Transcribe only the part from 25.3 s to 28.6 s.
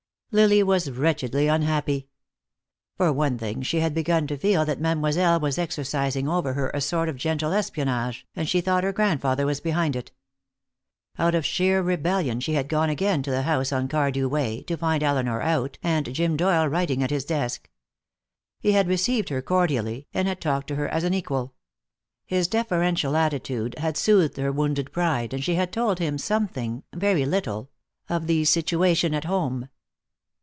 and she had told him something very little of the